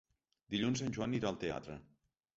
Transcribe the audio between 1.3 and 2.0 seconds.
al teatre.